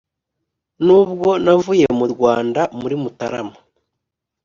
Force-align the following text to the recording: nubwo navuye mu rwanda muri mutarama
nubwo 0.85 1.29
navuye 1.43 1.87
mu 1.99 2.05
rwanda 2.13 2.61
muri 2.79 2.95
mutarama 3.01 3.57